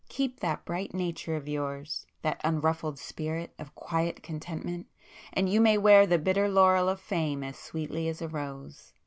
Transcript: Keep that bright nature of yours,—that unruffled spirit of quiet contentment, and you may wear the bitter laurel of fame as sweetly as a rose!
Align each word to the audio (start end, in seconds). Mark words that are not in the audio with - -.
Keep 0.09 0.39
that 0.39 0.65
bright 0.65 0.95
nature 0.95 1.35
of 1.35 1.47
yours,—that 1.47 2.41
unruffled 2.43 2.97
spirit 2.97 3.53
of 3.59 3.75
quiet 3.75 4.23
contentment, 4.23 4.87
and 5.31 5.47
you 5.47 5.61
may 5.61 5.77
wear 5.77 6.07
the 6.07 6.17
bitter 6.17 6.49
laurel 6.49 6.89
of 6.89 6.99
fame 6.99 7.43
as 7.43 7.55
sweetly 7.55 8.07
as 8.07 8.19
a 8.19 8.27
rose! 8.27 8.93